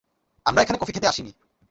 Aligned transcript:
আমরা 0.45 0.61
এখানে 0.61 0.77
কফি 0.77 0.91
খেতে 0.91 1.07
আসিনি। 1.07 1.31